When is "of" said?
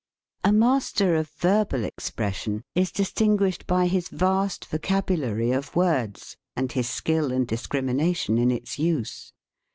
1.15-1.29, 5.51-5.75